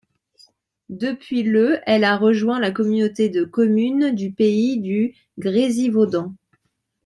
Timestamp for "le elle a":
1.43-2.17